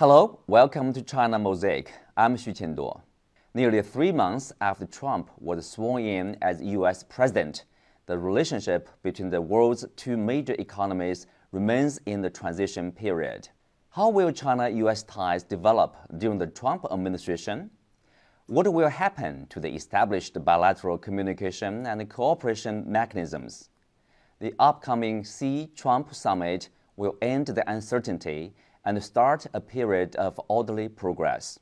[0.00, 1.92] Hello, welcome to China Mosaic.
[2.16, 3.02] I'm Xu Qinduo.
[3.52, 7.02] Nearly three months after Trump was sworn in as U.S.
[7.02, 7.66] president,
[8.06, 13.50] the relationship between the world's two major economies remains in the transition period.
[13.90, 17.70] How will China US ties develop during the Trump administration?
[18.46, 23.68] What will happen to the established bilateral communication and cooperation mechanisms?
[24.38, 30.88] The upcoming Xi Trump summit will end the uncertainty and start a period of orderly
[30.88, 31.58] progress.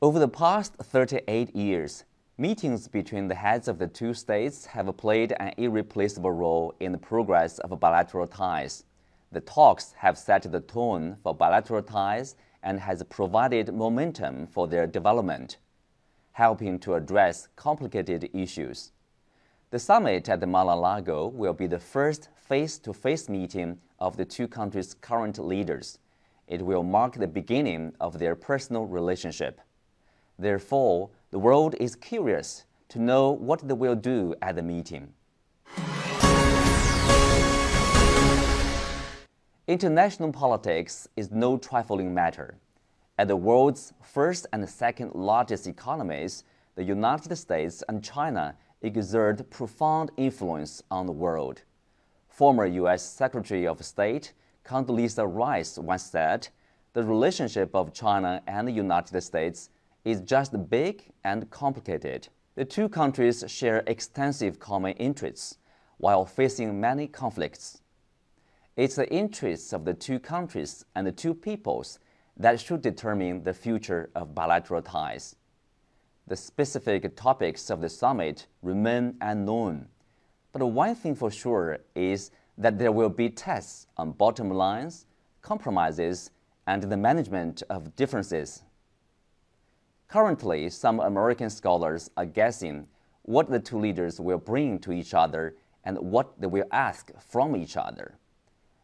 [0.00, 2.04] Over the past 38 years,
[2.36, 6.98] meetings between the heads of the two states have played an irreplaceable role in the
[6.98, 8.84] progress of bilateral ties.
[9.32, 14.86] The talks have set the tone for bilateral ties and has provided momentum for their
[14.86, 15.58] development,
[16.32, 18.92] helping to address complicated issues.
[19.70, 25.38] The summit at Mar-a-Lago will be the first face-to-face meeting of the two countries' current
[25.38, 25.98] leaders.
[26.46, 29.60] It will mark the beginning of their personal relationship.
[30.38, 35.14] Therefore, the world is curious to know what they will do at the meeting.
[39.66, 42.56] International politics is no trifling matter.
[43.16, 50.10] At the world's first and second largest economies, the United States and China exert profound
[50.18, 51.62] influence on the world.
[52.28, 53.02] Former U.S.
[53.02, 54.34] Secretary of State
[54.64, 56.48] Condoleezza Rice once said,
[56.94, 59.68] the relationship of China and the United States
[60.04, 62.28] is just big and complicated.
[62.54, 65.58] The two countries share extensive common interests
[65.98, 67.82] while facing many conflicts.
[68.76, 71.98] It's the interests of the two countries and the two peoples
[72.36, 75.36] that should determine the future of bilateral ties.
[76.26, 79.88] The specific topics of the summit remain unknown,
[80.52, 85.06] but one thing for sure is that there will be tests on bottom lines,
[85.42, 86.30] compromises,
[86.66, 88.62] and the management of differences.
[90.08, 92.86] Currently, some American scholars are guessing
[93.22, 97.56] what the two leaders will bring to each other and what they will ask from
[97.56, 98.18] each other.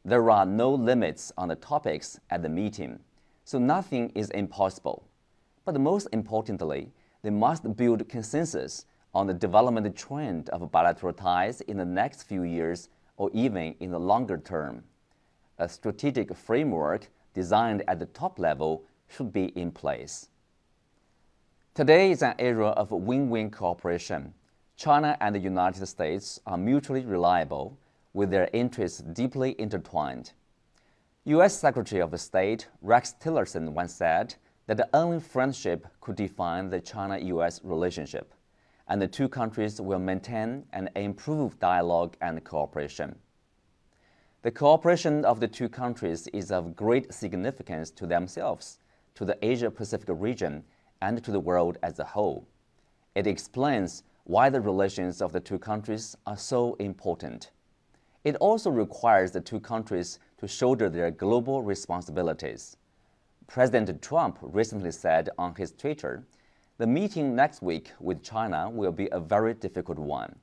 [0.05, 3.01] There are no limits on the topics at the meeting,
[3.45, 5.05] so nothing is impossible.
[5.65, 6.91] But most importantly,
[7.23, 12.45] they must build consensus on the development trend of bilateral ties in the next few
[12.45, 12.89] years
[13.21, 14.83] or even in the longer term.
[15.59, 20.31] A strategic framework designed at the top level should be in place.
[21.75, 24.33] Today is an era of win win cooperation.
[24.75, 27.77] China and the United States are mutually reliable
[28.15, 30.33] with their interests deeply intertwined.
[31.25, 31.55] U.S.
[31.55, 34.35] Secretary of State Rex Tillerson once said
[34.67, 37.61] that only friendship could define the China U.S.
[37.65, 38.33] relationship,
[38.91, 43.15] and the two countries will maintain and improve dialogue and cooperation.
[44.43, 48.81] The cooperation of the two countries is of great significance to themselves,
[49.15, 50.65] to the Asia Pacific region,
[51.01, 52.49] and to the world as a whole.
[53.15, 57.53] It explains why the relations of the two countries are so important.
[58.25, 62.77] It also requires the two countries to shoulder their global responsibilities.
[63.47, 66.25] President Trump recently said on his Twitter,
[66.81, 70.35] the meeting next week with China will be a very difficult one.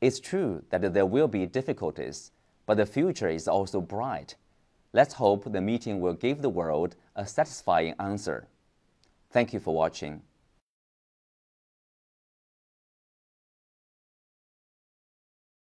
[0.00, 2.30] It's true that there will be difficulties,
[2.64, 4.36] but the future is also bright.
[4.92, 8.46] Let's hope the meeting will give the world a satisfying answer.
[9.32, 10.22] Thank you for watching.